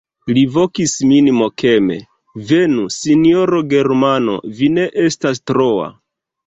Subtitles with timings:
[0.35, 1.99] Li vokis min mokeme:
[2.53, 5.97] "Venu, sinjoro Germano, vi ne estas troa."